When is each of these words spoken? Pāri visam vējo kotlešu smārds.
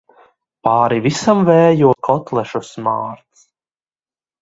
Pāri 0.67 0.97
visam 1.07 1.45
vējo 1.51 1.93
kotlešu 2.09 2.65
smārds. 2.73 3.49